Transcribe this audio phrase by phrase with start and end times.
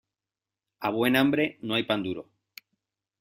[0.79, 2.27] A buen hambre no hay pan duro.